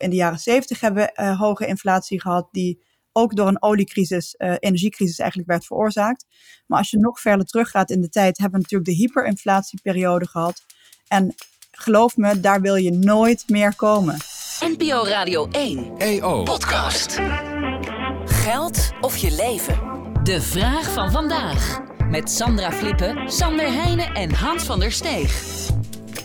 In 0.00 0.10
de 0.10 0.16
jaren 0.16 0.38
70 0.38 0.80
hebben 0.80 1.02
we 1.02 1.22
uh, 1.22 1.38
hoge 1.38 1.66
inflatie 1.66 2.20
gehad, 2.20 2.48
die 2.52 2.82
ook 3.12 3.36
door 3.36 3.48
een 3.48 3.62
oliecrisis, 3.62 4.34
uh, 4.38 4.54
energiecrisis 4.58 5.18
eigenlijk 5.18 5.50
werd 5.50 5.66
veroorzaakt. 5.66 6.26
Maar 6.66 6.78
als 6.78 6.90
je 6.90 6.98
nog 6.98 7.20
verder 7.20 7.46
teruggaat 7.46 7.90
in 7.90 8.00
de 8.00 8.08
tijd, 8.08 8.38
hebben 8.38 8.60
we 8.60 8.66
natuurlijk 8.70 8.90
de 8.90 9.04
hyperinflatieperiode 9.04 10.26
gehad. 10.26 10.64
En 11.08 11.34
geloof 11.70 12.16
me, 12.16 12.40
daar 12.40 12.60
wil 12.60 12.74
je 12.74 12.92
nooit 12.92 13.44
meer 13.48 13.74
komen. 13.76 14.16
NPO 14.60 15.04
Radio 15.04 15.48
1 15.50 15.98
EO 15.98 16.42
Podcast. 16.42 17.18
Geld 18.24 18.90
of 19.00 19.16
je 19.16 19.30
leven? 19.30 19.80
De 20.22 20.40
vraag 20.40 20.92
van 20.92 21.10
vandaag. 21.10 21.80
Met 22.10 22.30
Sandra 22.30 22.72
Flippen, 22.72 23.30
Sander 23.30 23.72
Heijnen 23.72 24.14
en 24.14 24.34
Hans 24.34 24.64
van 24.64 24.80
der 24.80 24.92
Steeg. 24.92 25.69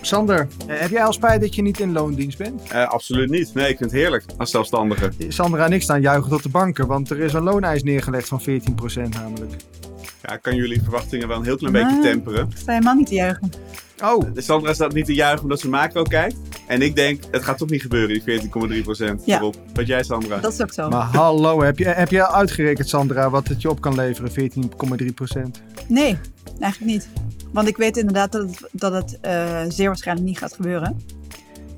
Sander, 0.06 0.48
eh, 0.68 0.80
heb 0.80 0.90
jij 0.90 1.04
al 1.04 1.14
spijt 1.14 1.42
dat 1.42 1.56
je 1.56 1.62
niet 1.62 1.80
in 1.80 1.92
loondienst 1.92 2.38
bent? 2.38 2.62
Uh, 2.72 2.88
absoluut 2.88 3.30
niet. 3.30 3.54
Nee, 3.54 3.70
ik 3.70 3.78
vind 3.78 3.92
het 3.92 4.00
heerlijk 4.00 4.24
als 4.38 4.52
zelfstandige. 4.52 5.12
Sandra 5.28 5.66
en 5.66 5.74
ik 5.74 5.82
staan 5.82 6.02
juichen 6.02 6.30
tot 6.30 6.44
de 6.44 6.50
banken, 6.50 6.88
want 6.88 7.10
er 7.10 7.20
is 7.20 7.34
een 7.34 7.44
looneis 7.44 7.84
neergelegd 7.84 8.28
van 8.28 8.42
14% 8.42 9.10
namelijk. 9.10 9.54
Ja, 10.22 10.38
kan 10.38 10.56
jullie 10.56 10.82
verwachtingen 10.82 11.28
wel 11.28 11.38
een 11.38 11.44
heel 11.44 11.58
klein 11.58 11.74
beetje 11.74 12.00
temperen? 12.02 12.48
Ik 12.50 12.58
sta 12.58 12.72
helemaal 12.72 12.96
niet 12.96 13.08
te 13.08 13.14
juichen. 13.14 13.52
Oh. 14.04 14.24
Sandra 14.36 14.74
staat 14.74 14.94
niet 14.94 15.06
te 15.06 15.14
juichen 15.14 15.42
omdat 15.42 15.60
ze 15.60 15.70
macro 15.70 16.04
kijkt. 16.04 16.36
En 16.68 16.82
ik 16.82 16.96
denk, 16.96 17.24
het 17.32 17.44
gaat 17.44 17.58
toch 17.58 17.70
niet 17.70 17.82
gebeuren, 17.82 18.26
die 18.26 18.42
14,3 18.80 18.84
procent. 18.84 19.22
Ja. 19.26 19.52
Wat 19.74 19.88
jij, 19.88 20.04
Sandra? 20.04 20.38
Dat 20.38 20.54
is 20.54 20.62
ook 20.62 20.74
zo. 20.74 20.90
Maar 20.90 21.02
hallo, 21.02 21.62
heb 21.62 21.78
je, 21.78 21.88
heb 21.88 22.10
je 22.10 22.32
uitgerekend, 22.32 22.90
Sandra, 22.90 23.30
wat 23.30 23.48
het 23.48 23.62
je 23.62 23.70
op 23.70 23.82
kan 23.82 23.96
leveren, 23.96 24.52
14,3 25.02 25.14
procent? 25.16 25.62
Nee, 25.88 26.18
eigenlijk 26.60 26.92
niet. 26.92 27.10
Want 27.52 27.68
ik 27.68 27.78
weet 27.78 27.98
inderdaad 27.98 28.32
dat 28.32 28.42
het, 28.42 28.70
dat 28.72 28.94
het 28.94 29.18
uh, 29.26 29.62
zeer 29.68 29.88
waarschijnlijk 29.88 30.28
niet 30.28 30.38
gaat 30.38 30.54
gebeuren. 30.54 31.02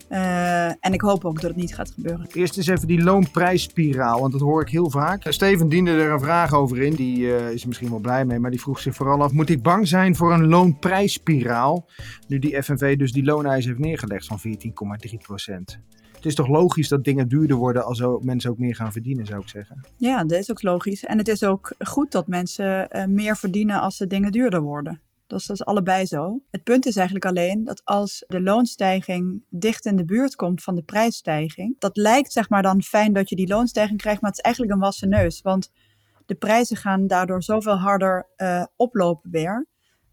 Uh, 0.09 0.65
en 0.65 0.93
ik 0.93 1.01
hoop 1.01 1.25
ook 1.25 1.41
dat 1.41 1.49
het 1.49 1.55
niet 1.55 1.75
gaat 1.75 1.91
gebeuren. 1.91 2.27
Eerst 2.33 2.57
eens 2.57 2.67
even 2.67 2.87
die 2.87 3.03
loonprijsspiraal, 3.03 4.19
want 4.19 4.31
dat 4.31 4.41
hoor 4.41 4.61
ik 4.61 4.69
heel 4.69 4.89
vaak. 4.89 5.25
Steven 5.29 5.69
diende 5.69 5.91
er 5.91 6.11
een 6.11 6.19
vraag 6.19 6.53
over 6.53 6.81
in, 6.81 6.95
die 6.95 7.17
uh, 7.17 7.51
is 7.51 7.61
er 7.61 7.67
misschien 7.67 7.89
wel 7.89 7.99
blij 7.99 8.25
mee, 8.25 8.39
maar 8.39 8.51
die 8.51 8.61
vroeg 8.61 8.79
zich 8.79 8.95
vooral 8.95 9.21
af: 9.21 9.31
moet 9.31 9.49
ik 9.49 9.61
bang 9.61 9.87
zijn 9.87 10.15
voor 10.15 10.33
een 10.33 10.47
loonprijsspiraal? 10.47 11.89
Nu 12.27 12.39
die 12.39 12.63
FNV 12.63 12.97
dus 12.97 13.11
die 13.11 13.23
looneisen 13.23 13.71
heeft 13.71 13.83
neergelegd 13.83 14.27
van 14.27 14.39
14,3 14.39 15.17
procent. 15.17 15.79
Het 16.15 16.25
is 16.25 16.35
toch 16.35 16.47
logisch 16.47 16.87
dat 16.87 17.03
dingen 17.03 17.27
duurder 17.27 17.57
worden 17.57 17.85
als 17.85 18.03
mensen 18.21 18.49
ook 18.49 18.57
meer 18.57 18.75
gaan 18.75 18.91
verdienen, 18.91 19.25
zou 19.25 19.41
ik 19.41 19.49
zeggen. 19.49 19.85
Ja, 19.97 20.23
dat 20.23 20.39
is 20.39 20.51
ook 20.51 20.61
logisch. 20.61 21.05
En 21.05 21.17
het 21.17 21.27
is 21.27 21.43
ook 21.43 21.73
goed 21.79 22.11
dat 22.11 22.27
mensen 22.27 22.87
uh, 22.91 23.05
meer 23.05 23.37
verdienen 23.37 23.81
als 23.81 23.97
de 23.97 24.07
dingen 24.07 24.31
duurder 24.31 24.61
worden. 24.61 25.01
Dat 25.27 25.39
is, 25.39 25.45
dat 25.45 25.59
is 25.59 25.65
allebei 25.65 26.05
zo. 26.05 26.41
Het 26.51 26.63
punt 26.63 26.85
is 26.85 26.95
eigenlijk 26.95 27.25
alleen 27.25 27.63
dat 27.63 27.81
als 27.83 28.23
de 28.27 28.41
loonstijging 28.41 29.43
dicht 29.49 29.85
in 29.85 29.95
de 29.95 30.05
buurt 30.05 30.35
komt 30.35 30.63
van 30.63 30.75
de 30.75 30.83
prijsstijging, 30.83 31.75
dat 31.79 31.97
lijkt 31.97 32.31
zeg 32.31 32.49
maar 32.49 32.61
dan 32.61 32.81
fijn 32.81 33.13
dat 33.13 33.29
je 33.29 33.35
die 33.35 33.47
loonstijging 33.47 33.99
krijgt, 33.99 34.21
maar 34.21 34.29
het 34.29 34.39
is 34.39 34.45
eigenlijk 34.45 34.75
een 34.75 34.81
wassen 34.81 35.09
neus. 35.09 35.41
Want 35.41 35.71
de 36.25 36.35
prijzen 36.35 36.77
gaan 36.77 37.07
daardoor 37.07 37.43
zoveel 37.43 37.77
harder 37.77 38.29
uh, 38.37 38.65
oplopen 38.75 39.31
weer. 39.31 39.67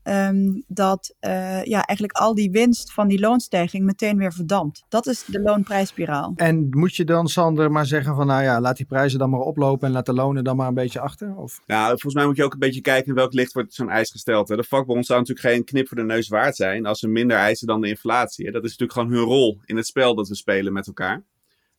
Um, 0.08 0.64
dat 0.66 1.14
uh, 1.20 1.64
ja, 1.64 1.84
eigenlijk 1.84 2.19
al 2.19 2.34
die 2.34 2.50
winst 2.50 2.92
van 2.92 3.08
die 3.08 3.20
loonstijging 3.20 3.84
meteen 3.84 4.16
weer 4.16 4.33
verdampt. 4.33 4.84
Dat 4.88 5.06
is 5.06 5.24
de 5.24 5.41
loonprijsspiraal. 5.41 6.33
En 6.36 6.66
moet 6.70 6.96
je 6.96 7.05
dan, 7.05 7.28
Sander, 7.28 7.70
maar 7.70 7.86
zeggen 7.86 8.14
van 8.14 8.27
nou 8.27 8.42
ja, 8.42 8.61
laat 8.61 8.77
die 8.77 8.86
prijzen 8.86 9.19
dan 9.19 9.30
maar 9.30 9.41
oplopen 9.41 9.86
en 9.86 9.92
laat 9.92 10.06
de 10.06 10.12
lonen 10.12 10.44
dan 10.44 10.56
maar 10.56 10.69
een 10.69 10.74
beetje 10.74 11.00
achter? 11.00 11.36
Of? 11.36 11.61
Nou, 11.66 11.88
volgens 11.88 12.14
mij 12.14 12.27
moet 12.27 12.36
je 12.36 12.44
ook 12.44 12.52
een 12.52 12.58
beetje 12.58 12.80
kijken 12.80 13.08
in 13.08 13.14
welk 13.14 13.33
licht 13.33 13.52
wordt 13.52 13.74
zo'n 13.74 13.91
eis 13.91 14.11
gesteld. 14.11 14.48
Hè. 14.48 14.56
De 14.56 14.64
vakbond 14.64 15.06
zou 15.06 15.19
natuurlijk 15.19 15.46
geen 15.46 15.64
knip 15.64 15.88
voor 15.88 15.96
de 15.96 16.05
neus 16.05 16.28
waard 16.28 16.56
zijn 16.56 16.86
als 16.86 16.98
ze 16.98 17.08
minder 17.08 17.36
eisen 17.36 17.66
dan 17.66 17.80
de 17.80 17.89
inflatie. 17.89 18.46
Hè. 18.46 18.52
Dat 18.52 18.64
is 18.64 18.70
natuurlijk 18.70 18.98
gewoon 18.98 19.18
hun 19.18 19.36
rol 19.36 19.61
in 19.64 19.77
het 19.77 19.86
spel 19.86 20.14
dat 20.14 20.28
we 20.28 20.34
spelen 20.34 20.72
met 20.72 20.86
elkaar. 20.86 21.22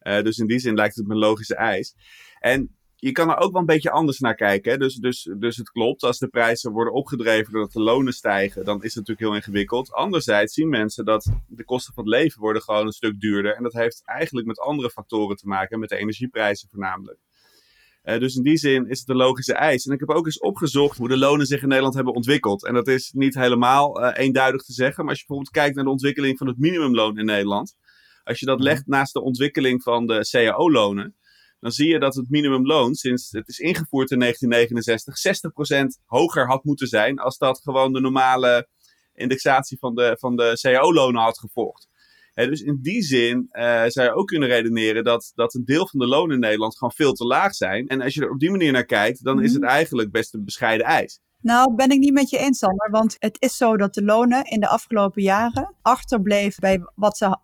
Uh, 0.01 0.21
dus 0.21 0.37
in 0.37 0.47
die 0.47 0.59
zin 0.59 0.75
lijkt 0.75 0.95
het 0.95 1.07
me 1.07 1.13
een 1.13 1.19
logische 1.19 1.55
eis. 1.55 1.95
En 2.39 2.75
je 2.95 3.11
kan 3.11 3.29
er 3.29 3.37
ook 3.37 3.51
wel 3.51 3.61
een 3.61 3.67
beetje 3.67 3.91
anders 3.91 4.19
naar 4.19 4.35
kijken. 4.35 4.71
Hè? 4.71 4.77
Dus, 4.77 4.95
dus, 4.95 5.29
dus 5.37 5.57
het 5.57 5.69
klopt, 5.69 6.03
als 6.03 6.17
de 6.17 6.27
prijzen 6.27 6.71
worden 6.71 6.93
opgedreven 6.93 7.53
doordat 7.53 7.71
de 7.71 7.81
lonen 7.81 8.13
stijgen, 8.13 8.65
dan 8.65 8.75
is 8.75 8.95
het 8.95 9.07
natuurlijk 9.07 9.19
heel 9.19 9.35
ingewikkeld. 9.35 9.91
Anderzijds 9.91 10.53
zien 10.53 10.69
mensen 10.69 11.05
dat 11.05 11.31
de 11.47 11.63
kosten 11.63 11.93
van 11.93 12.03
het 12.03 12.13
leven 12.13 12.41
worden 12.41 12.61
gewoon 12.61 12.85
een 12.85 12.91
stuk 12.91 13.19
duurder. 13.19 13.55
En 13.55 13.63
dat 13.63 13.73
heeft 13.73 14.01
eigenlijk 14.05 14.47
met 14.47 14.59
andere 14.59 14.89
factoren 14.89 15.35
te 15.35 15.47
maken, 15.47 15.79
met 15.79 15.89
de 15.89 15.97
energieprijzen 15.97 16.69
voornamelijk. 16.69 17.19
Uh, 18.03 18.19
dus 18.19 18.35
in 18.35 18.43
die 18.43 18.57
zin 18.57 18.89
is 18.89 18.99
het 18.99 19.09
een 19.09 19.15
logische 19.15 19.53
eis. 19.53 19.85
En 19.85 19.93
ik 19.93 19.99
heb 19.99 20.09
ook 20.09 20.25
eens 20.25 20.39
opgezocht 20.39 20.97
hoe 20.97 21.07
de 21.07 21.17
lonen 21.17 21.45
zich 21.45 21.61
in 21.61 21.67
Nederland 21.67 21.95
hebben 21.95 22.13
ontwikkeld. 22.13 22.65
En 22.65 22.73
dat 22.73 22.87
is 22.87 23.11
niet 23.11 23.35
helemaal 23.35 24.03
uh, 24.03 24.11
eenduidig 24.13 24.61
te 24.61 24.73
zeggen. 24.73 25.03
Maar 25.03 25.09
als 25.09 25.19
je 25.19 25.25
bijvoorbeeld 25.27 25.55
kijkt 25.55 25.75
naar 25.75 25.83
de 25.83 25.91
ontwikkeling 25.91 26.37
van 26.37 26.47
het 26.47 26.57
minimumloon 26.57 27.17
in 27.17 27.25
Nederland. 27.25 27.75
Als 28.23 28.39
je 28.39 28.45
dat 28.45 28.59
legt 28.59 28.87
naast 28.87 29.13
de 29.13 29.21
ontwikkeling 29.21 29.83
van 29.83 30.05
de 30.05 30.27
CAO-lonen 30.29 31.15
dan 31.65 31.73
zie 31.73 31.87
je 31.87 31.99
dat 31.99 32.15
het 32.15 32.29
minimumloon 32.29 32.95
sinds 32.95 33.31
het 33.31 33.47
is 33.47 33.59
ingevoerd 33.59 34.11
in 34.11 34.19
1969 34.19 35.99
60% 35.99 36.03
hoger 36.05 36.47
had 36.47 36.63
moeten 36.63 36.87
zijn 36.87 37.19
als 37.19 37.37
dat 37.37 37.61
gewoon 37.61 37.93
de 37.93 37.99
normale 37.99 38.67
indexatie 39.13 39.77
van 39.79 39.95
de, 39.95 40.15
van 40.19 40.35
de 40.35 40.57
cao-lonen 40.61 41.21
had 41.21 41.39
gevolgd. 41.39 41.87
dus 42.33 42.61
in 42.61 42.79
die 42.81 43.01
zin 43.01 43.47
uh, 43.51 43.83
zou 43.87 44.07
je 44.07 44.13
ook 44.13 44.27
kunnen 44.27 44.49
redeneren 44.49 45.03
dat, 45.03 45.31
dat 45.35 45.53
een 45.53 45.65
deel 45.65 45.87
van 45.87 45.99
de 45.99 46.07
lonen 46.07 46.35
in 46.35 46.41
Nederland 46.41 46.77
gewoon 46.77 46.93
veel 46.93 47.13
te 47.13 47.25
laag 47.25 47.55
zijn. 47.55 47.87
En 47.87 48.01
als 48.01 48.13
je 48.13 48.21
er 48.21 48.31
op 48.31 48.39
die 48.39 48.51
manier 48.51 48.71
naar 48.71 48.85
kijkt, 48.85 49.23
dan 49.23 49.41
is 49.41 49.53
het 49.53 49.61
mhm. 49.61 49.71
eigenlijk 49.71 50.11
best 50.11 50.33
een 50.33 50.45
bescheiden 50.45 50.85
eis. 50.85 51.19
Nou, 51.41 51.75
ben 51.75 51.89
ik 51.89 51.99
niet 51.99 52.13
met 52.13 52.29
je 52.29 52.37
eens, 52.37 52.57
Sander. 52.57 52.91
Want 52.91 53.15
het 53.19 53.37
is 53.39 53.57
zo 53.57 53.77
dat 53.77 53.93
de 53.93 54.03
lonen 54.03 54.43
in 54.43 54.59
de 54.59 54.67
afgelopen 54.67 55.21
jaren 55.21 55.75
achterbleven 55.81 56.61
bij 56.61 56.81
wat 56.95 57.17
ze 57.17 57.37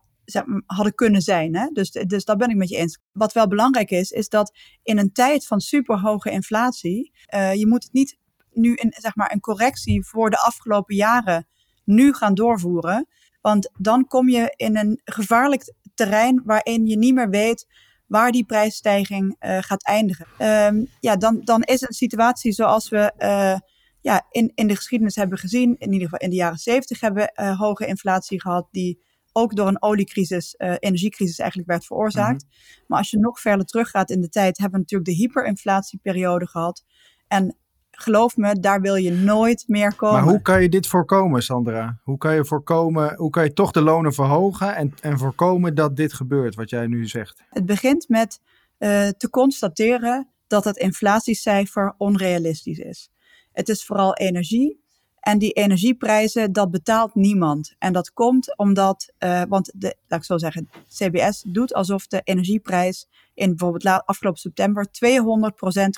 hadden 0.65 0.95
kunnen 0.95 1.21
zijn. 1.21 1.55
Hè? 1.55 1.67
Dus, 1.73 1.91
dus 1.91 2.25
dat 2.25 2.37
ben 2.37 2.49
ik 2.49 2.55
met 2.55 2.69
je 2.69 2.77
eens. 2.77 2.99
Wat 3.11 3.33
wel 3.33 3.47
belangrijk 3.47 3.91
is, 3.91 4.11
is 4.11 4.29
dat 4.29 4.57
in 4.83 4.97
een 4.97 5.11
tijd 5.11 5.47
van 5.47 5.59
superhoge 5.59 6.31
inflatie, 6.31 7.11
uh, 7.35 7.53
je 7.53 7.67
moet 7.67 7.83
het 7.83 7.93
niet 7.93 8.17
nu 8.53 8.75
in, 8.75 8.93
zeg 8.97 9.15
maar, 9.15 9.31
een 9.31 9.39
correctie 9.39 10.05
voor 10.05 10.29
de 10.29 10.37
afgelopen 10.37 10.95
jaren 10.95 11.47
nu 11.83 12.13
gaan 12.13 12.33
doorvoeren. 12.33 13.07
Want 13.41 13.71
dan 13.77 14.07
kom 14.07 14.29
je 14.29 14.53
in 14.55 14.77
een 14.77 15.01
gevaarlijk 15.03 15.73
terrein 15.93 16.41
waarin 16.45 16.85
je 16.85 16.97
niet 16.97 17.13
meer 17.13 17.29
weet 17.29 17.67
waar 18.07 18.31
die 18.31 18.45
prijsstijging 18.45 19.35
uh, 19.39 19.57
gaat 19.61 19.83
eindigen. 19.83 20.27
Um, 20.39 20.87
ja, 20.99 21.15
dan, 21.15 21.41
dan 21.43 21.61
is 21.61 21.81
een 21.81 21.93
situatie 21.93 22.51
zoals 22.51 22.89
we 22.89 23.13
uh, 23.19 23.59
ja, 24.01 24.27
in, 24.29 24.51
in 24.55 24.67
de 24.67 24.75
geschiedenis 24.75 25.15
hebben 25.15 25.37
gezien, 25.37 25.75
in 25.77 25.91
ieder 25.91 26.09
geval 26.09 26.19
in 26.19 26.29
de 26.29 26.35
jaren 26.35 26.57
zeventig 26.57 26.99
hebben 26.99 27.31
we 27.35 27.43
hoge 27.43 27.85
inflatie 27.85 28.41
gehad, 28.41 28.67
die 28.71 29.03
ook 29.31 29.55
door 29.55 29.67
een 29.67 29.81
oliecrisis, 29.81 30.55
uh, 30.57 30.75
energiecrisis 30.79 31.39
eigenlijk 31.39 31.69
werd 31.69 31.85
veroorzaakt. 31.85 32.43
Mhm. 32.43 32.83
Maar 32.87 32.97
als 32.97 33.09
je 33.09 33.19
nog 33.19 33.39
verder 33.39 33.65
teruggaat 33.65 34.09
in 34.09 34.21
de 34.21 34.29
tijd, 34.29 34.57
hebben 34.57 34.79
we 34.79 34.85
natuurlijk 34.89 35.09
de 35.09 35.23
hyperinflatieperiode 35.23 36.47
gehad. 36.47 36.83
En 37.27 37.55
geloof 37.91 38.37
me, 38.37 38.59
daar 38.59 38.81
wil 38.81 38.95
je 38.95 39.11
nooit 39.11 39.63
meer 39.67 39.95
komen. 39.95 40.19
Maar 40.21 40.29
hoe 40.29 40.41
kan 40.41 40.61
je 40.61 40.69
dit 40.69 40.87
voorkomen, 40.87 41.43
Sandra? 41.43 41.99
Hoe 42.03 42.17
kan 42.17 42.35
je 42.35 42.45
voorkomen, 42.45 43.15
hoe 43.15 43.29
kan 43.29 43.43
je 43.43 43.53
toch 43.53 43.71
de 43.71 43.81
lonen 43.81 44.13
verhogen 44.13 44.75
en, 44.75 44.93
en 45.01 45.17
voorkomen 45.17 45.75
dat 45.75 45.95
dit 45.95 46.13
gebeurt, 46.13 46.55
wat 46.55 46.69
jij 46.69 46.87
nu 46.87 47.07
zegt? 47.07 47.43
Het 47.49 47.65
begint 47.65 48.09
met 48.09 48.39
uh, 48.79 49.07
te 49.07 49.29
constateren 49.29 50.29
dat 50.47 50.63
het 50.63 50.77
inflatiecijfer 50.77 51.93
onrealistisch 51.97 52.79
is. 52.79 53.09
Het 53.51 53.69
is 53.69 53.85
vooral 53.85 54.13
energie 54.15 54.80
en 55.21 55.37
die 55.37 55.51
energieprijzen, 55.51 56.53
dat 56.53 56.71
betaalt 56.71 57.15
niemand. 57.15 57.75
En 57.79 57.93
dat 57.93 58.13
komt 58.13 58.57
omdat, 58.57 59.13
uh, 59.19 59.41
want 59.49 59.71
de, 59.75 59.95
laat 60.07 60.19
ik 60.19 60.25
zo 60.25 60.37
zeggen, 60.37 60.69
CBS 60.87 61.43
doet 61.47 61.73
alsof 61.73 62.07
de 62.07 62.21
energieprijs 62.23 63.07
in 63.33 63.49
bijvoorbeeld 63.49 64.03
afgelopen 64.05 64.39
september 64.39 64.87
200% 64.87 64.89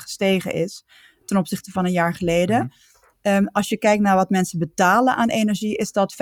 gestegen 0.02 0.54
is 0.54 0.86
ten 1.26 1.38
opzichte 1.38 1.72
van 1.72 1.86
een 1.86 1.92
jaar 1.92 2.14
geleden. 2.14 2.64
Mm. 2.64 2.72
Um, 3.34 3.50
als 3.52 3.70
je 3.70 3.78
kijkt 3.78 4.04
naar 4.04 4.16
wat 4.16 4.30
mensen 4.30 4.60
betalen 4.60 5.16
aan 5.16 5.30
energie, 5.30 5.76
is 5.76 5.92
dat 5.92 6.14
35% 6.14 6.18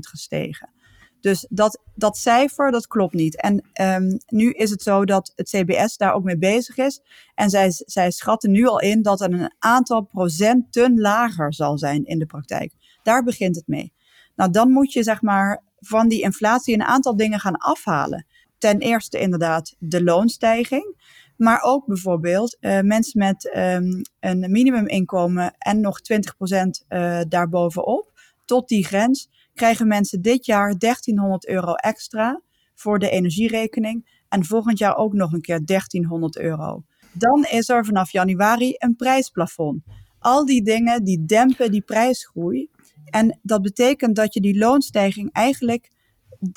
gestegen. 0.00 0.72
Dus 1.20 1.46
dat, 1.48 1.80
dat 1.94 2.16
cijfer, 2.16 2.70
dat 2.70 2.86
klopt 2.86 3.14
niet. 3.14 3.40
En 3.40 3.70
um, 3.80 4.18
nu 4.26 4.50
is 4.50 4.70
het 4.70 4.82
zo 4.82 5.04
dat 5.04 5.32
het 5.36 5.48
CBS 5.48 5.96
daar 5.96 6.12
ook 6.12 6.24
mee 6.24 6.38
bezig 6.38 6.76
is. 6.76 7.00
En 7.34 7.50
zij, 7.50 7.70
zij 7.70 8.10
schatten 8.10 8.50
nu 8.50 8.66
al 8.66 8.80
in 8.80 9.02
dat 9.02 9.20
er 9.20 9.32
een 9.32 9.52
aantal 9.58 10.00
procenten 10.00 11.00
lager 11.00 11.54
zal 11.54 11.78
zijn 11.78 12.04
in 12.04 12.18
de 12.18 12.26
praktijk. 12.26 12.72
Daar 13.02 13.22
begint 13.22 13.56
het 13.56 13.66
mee. 13.66 13.92
Nou, 14.36 14.50
dan 14.50 14.70
moet 14.70 14.92
je 14.92 15.02
zeg 15.02 15.22
maar 15.22 15.62
van 15.80 16.08
die 16.08 16.22
inflatie 16.22 16.74
een 16.74 16.82
aantal 16.82 17.16
dingen 17.16 17.40
gaan 17.40 17.56
afhalen. 17.56 18.26
Ten 18.58 18.78
eerste 18.78 19.18
inderdaad 19.18 19.74
de 19.78 20.02
loonstijging. 20.02 20.98
Maar 21.36 21.62
ook 21.62 21.86
bijvoorbeeld 21.86 22.56
uh, 22.60 22.80
mensen 22.80 23.18
met 23.18 23.52
um, 23.56 24.02
een 24.20 24.50
minimuminkomen 24.50 25.54
en 25.58 25.80
nog 25.80 26.00
20% 26.00 26.86
uh, 26.88 27.20
daarbovenop. 27.28 28.12
Tot 28.44 28.68
die 28.68 28.84
grens 28.84 29.28
krijgen 29.60 29.86
mensen 29.86 30.22
dit 30.22 30.46
jaar 30.46 30.78
1300 30.78 31.48
euro 31.48 31.74
extra 31.74 32.42
voor 32.74 32.98
de 32.98 33.10
energierekening. 33.10 34.22
En 34.28 34.44
volgend 34.44 34.78
jaar 34.78 34.96
ook 34.96 35.12
nog 35.12 35.32
een 35.32 35.40
keer 35.40 35.64
1300 35.64 36.38
euro. 36.38 36.84
Dan 37.12 37.46
is 37.50 37.68
er 37.68 37.84
vanaf 37.84 38.12
januari 38.12 38.74
een 38.78 38.96
prijsplafond. 38.96 39.82
Al 40.18 40.46
die 40.46 40.62
dingen 40.62 41.04
die 41.04 41.24
dempen 41.24 41.70
die 41.70 41.82
prijsgroei. 41.82 42.70
En 43.04 43.38
dat 43.42 43.62
betekent 43.62 44.16
dat 44.16 44.34
je 44.34 44.40
die 44.40 44.58
loonstijging 44.58 45.32
eigenlijk 45.32 45.90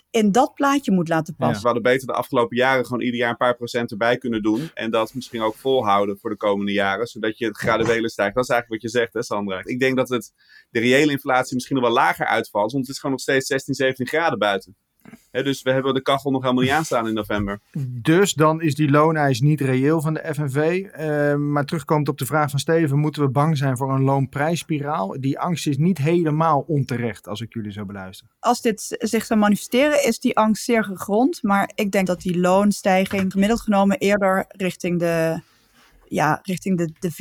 in 0.09 0.31
dat 0.31 0.53
plaatje 0.53 0.91
moet 0.91 1.07
laten 1.07 1.35
passen. 1.35 1.61
We 1.61 1.65
hadden 1.65 1.83
beter 1.83 2.07
de 2.07 2.13
afgelopen 2.13 2.57
jaren 2.57 2.85
gewoon 2.85 3.01
ieder 3.01 3.19
jaar 3.19 3.29
een 3.29 3.37
paar 3.37 3.55
procent 3.55 3.91
erbij 3.91 4.17
kunnen 4.17 4.43
doen. 4.43 4.69
En 4.73 4.91
dat 4.91 5.13
misschien 5.13 5.41
ook 5.41 5.55
volhouden 5.55 6.19
voor 6.19 6.29
de 6.29 6.35
komende 6.35 6.71
jaren. 6.71 7.07
Zodat 7.07 7.37
je 7.37 7.45
het 7.45 7.57
graduele 7.57 8.09
stijgt. 8.09 8.35
Dat 8.35 8.43
is 8.43 8.49
eigenlijk 8.49 8.81
wat 8.81 8.91
je 8.91 8.99
zegt, 8.99 9.13
hè 9.13 9.23
Sandra? 9.23 9.61
Ik 9.63 9.79
denk 9.79 9.97
dat 9.97 10.09
het, 10.09 10.33
de 10.69 10.79
reële 10.79 11.11
inflatie 11.11 11.53
misschien 11.53 11.75
nog 11.75 11.85
wel 11.85 11.93
lager 11.93 12.25
uitvalt. 12.25 12.71
Want 12.71 12.83
het 12.83 12.93
is 12.93 12.99
gewoon 12.99 13.15
nog 13.15 13.21
steeds 13.21 13.47
16, 13.47 13.73
17 13.73 14.07
graden 14.07 14.39
buiten 14.39 14.75
dus 15.31 15.61
we 15.61 15.71
hebben 15.71 15.93
de 15.93 16.01
kachel 16.01 16.31
nog 16.31 16.41
helemaal 16.41 16.63
niet 16.63 16.71
aanstaan 16.71 17.07
in 17.07 17.13
november. 17.13 17.59
Dus 17.87 18.33
dan 18.33 18.61
is 18.61 18.75
die 18.75 18.89
looneis 18.89 19.39
niet 19.39 19.61
reëel 19.61 20.01
van 20.01 20.13
de 20.13 20.33
FNV. 20.33 20.55
Uh, 20.55 21.31
ehm, 21.31 21.51
maar 21.51 21.65
terugkomt 21.65 22.07
op 22.07 22.17
de 22.17 22.25
vraag 22.25 22.49
van 22.49 22.59
Steven: 22.59 22.99
moeten 22.99 23.21
we 23.21 23.29
bang 23.29 23.57
zijn 23.57 23.77
voor 23.77 23.93
een 23.93 24.03
loonprijsspiraal? 24.03 25.15
Die 25.19 25.39
angst 25.39 25.67
is 25.67 25.77
niet 25.77 25.97
helemaal 25.97 26.63
onterecht, 26.67 27.27
als 27.27 27.41
ik 27.41 27.53
jullie 27.53 27.71
zo 27.71 27.85
beluister. 27.85 28.27
Als 28.39 28.61
dit 28.61 28.95
zich 28.99 29.25
zou 29.25 29.39
manifesteren, 29.39 30.05
is 30.05 30.19
die 30.19 30.37
angst 30.37 30.63
zeer 30.63 30.83
gegrond. 30.83 31.43
Maar 31.43 31.71
ik 31.75 31.91
denk 31.91 32.07
dat 32.07 32.21
die 32.21 32.39
loonstijging 32.39 33.31
gemiddeld 33.31 33.61
genomen 33.61 33.97
eerder 33.97 34.45
richting 34.47 34.99
de 34.99 35.41
ja, 36.07 36.39
richting 36.43 36.77
de, 36.77 36.89
de 36.99 37.11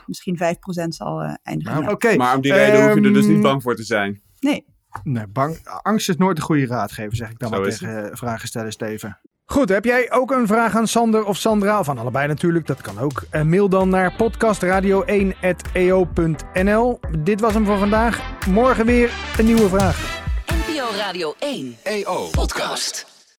4%, 0.00 0.04
misschien 0.06 0.36
5% 0.36 0.88
zal 0.88 1.22
uh, 1.22 1.34
eindigen. 1.42 1.82
Nou, 1.82 2.16
Maar 2.16 2.34
om 2.34 2.42
die 2.42 2.52
reden 2.52 2.84
hoef 2.84 2.94
je 2.94 3.00
er 3.00 3.12
dus 3.12 3.26
niet 3.26 3.32
ehm, 3.32 3.42
bang 3.42 3.62
voor 3.62 3.76
te 3.76 3.84
zijn. 3.84 4.22
Nee. 4.40 4.64
Nee, 5.02 5.26
bang, 5.26 5.58
angst 5.82 6.08
is 6.08 6.16
nooit 6.16 6.38
een 6.38 6.44
goede 6.44 6.66
raadgever, 6.66 7.16
zeg 7.16 7.30
ik 7.30 7.38
dan 7.38 7.50
maar 7.50 7.62
tegen 7.62 8.04
uh, 8.04 8.10
vragen 8.12 8.48
stellen, 8.48 8.72
Steven. 8.72 9.18
Goed, 9.44 9.68
heb 9.68 9.84
jij 9.84 10.12
ook 10.12 10.30
een 10.30 10.46
vraag 10.46 10.76
aan 10.76 10.86
Sander 10.86 11.24
of 11.24 11.36
Sandra? 11.36 11.78
Of 11.78 11.88
aan 11.88 11.98
allebei 11.98 12.26
natuurlijk, 12.26 12.66
dat 12.66 12.80
kan 12.80 12.98
ook. 12.98 13.22
Uh, 13.32 13.42
mail 13.42 13.68
dan 13.68 13.88
naar 13.88 14.12
podcastradio1.eo.nl. 14.12 17.00
Dit 17.18 17.40
was 17.40 17.54
hem 17.54 17.64
voor 17.64 17.78
vandaag. 17.78 18.20
Morgen 18.48 18.86
weer 18.86 19.12
een 19.38 19.44
nieuwe 19.44 19.68
vraag. 19.68 20.20
NPO 20.46 20.96
Radio 20.96 21.34
1 21.38 21.76
EO 21.82 22.28
Podcast. 22.30 23.11